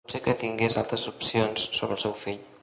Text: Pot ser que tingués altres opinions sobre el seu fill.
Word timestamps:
Pot 0.05 0.13
ser 0.13 0.19
que 0.27 0.33
tingués 0.43 0.77
altres 0.83 1.03
opinions 1.11 1.69
sobre 1.81 1.97
el 1.99 2.03
seu 2.07 2.17
fill. 2.25 2.43